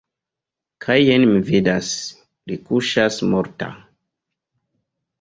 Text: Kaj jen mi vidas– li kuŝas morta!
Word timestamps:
Kaj 0.85 0.95
jen 1.07 1.25
mi 1.33 1.43
vidas– 1.51 1.91
li 2.49 2.59
kuŝas 2.71 3.23
morta! 3.35 3.71